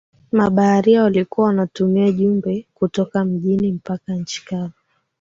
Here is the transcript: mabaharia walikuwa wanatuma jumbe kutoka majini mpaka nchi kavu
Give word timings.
mabaharia 0.31 1.03
walikuwa 1.03 1.47
wanatuma 1.47 2.11
jumbe 2.11 2.67
kutoka 2.73 3.25
majini 3.25 3.71
mpaka 3.71 4.13
nchi 4.15 4.45
kavu 4.45 4.73